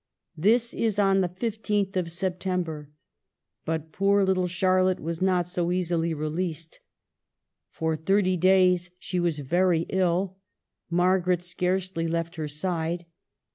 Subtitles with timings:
[0.35, 2.89] This is on the 15th of September.
[3.65, 6.79] But poor little Charlotte was not so easily released;
[7.69, 10.37] for thirty days she was very ill.
[10.89, 13.05] Margaret scarcely left her side.